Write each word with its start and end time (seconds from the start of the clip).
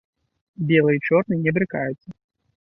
Белы 0.71 0.95
і 0.95 1.01
чорны 1.09 1.33
і 1.37 1.43
не 1.45 1.55
брыкаюцца. 1.59 2.09